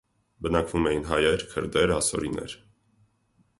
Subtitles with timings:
[0.45, 2.59] Բնակվում էին հայեր, քրդեր, ասորիներ։